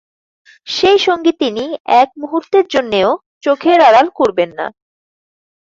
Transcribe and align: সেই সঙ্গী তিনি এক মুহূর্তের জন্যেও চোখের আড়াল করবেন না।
সেই 0.67 0.99
সঙ্গী 0.99 1.31
তিনি 1.41 1.65
এক 2.01 2.09
মুহূর্তের 2.21 2.65
জন্যেও 2.67 3.09
চোখের 3.43 3.79
আড়াল 3.81 4.07
করবেন 4.19 4.49
না। 4.59 4.65